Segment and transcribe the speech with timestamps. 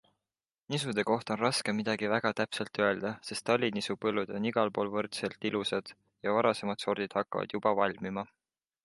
[0.75, 5.49] Nisude kohta on raske midagi väga täpselt öelda, sest talinisu põllud on igal pool võrdselt
[5.51, 5.93] ilusad
[6.29, 8.25] ja varasemad sordid hakkavad juba valmima.